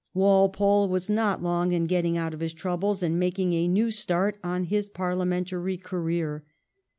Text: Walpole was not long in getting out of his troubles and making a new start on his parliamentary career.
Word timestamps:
Walpole 0.15 0.89
was 0.89 1.11
not 1.11 1.43
long 1.43 1.73
in 1.73 1.85
getting 1.85 2.17
out 2.17 2.33
of 2.33 2.39
his 2.39 2.53
troubles 2.53 3.03
and 3.03 3.19
making 3.19 3.53
a 3.53 3.67
new 3.67 3.91
start 3.91 4.39
on 4.43 4.63
his 4.63 4.89
parliamentary 4.89 5.77
career. 5.77 6.43